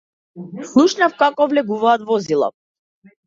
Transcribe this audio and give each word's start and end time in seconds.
Слушнав 0.69 1.13
како 1.19 1.47
влегуваат 1.51 2.07
возила. 2.09 2.51